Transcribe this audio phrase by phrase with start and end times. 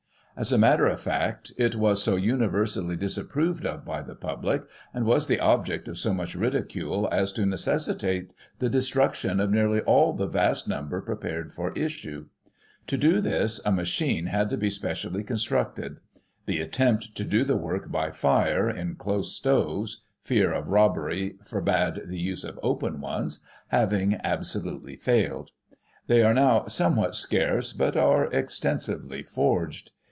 [0.37, 5.05] As a matter of fact, it was so universally disapproved of by the public, and
[5.05, 7.51] was the object of so much ridicule, as to 9* Digiti ized by Google 132
[7.51, 7.51] GOSSIP.
[7.51, 12.25] [1840 necessitate the destruction of nearly all the vast number pre pared for issue.
[12.87, 15.97] To do this, a machine had to be specially constructed;
[16.47, 22.03] the attempt to do the work by fire, in close stoves (fear of robbery forbade
[22.07, 25.51] the use of open ones), having absolutely failed.
[26.07, 29.91] They are now somewhat scarce, but are extensively forged.